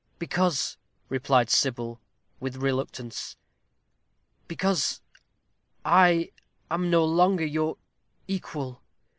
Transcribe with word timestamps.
"Because," 0.17 0.77
replied 1.09 1.51
Sybil, 1.51 1.99
with 2.39 2.55
reluctance 2.55 3.37
"because 4.47 4.99
I 5.85 6.31
am 6.71 6.89
no 6.89 7.05
longer 7.05 7.45
your 7.45 7.77
equal. 8.27 8.81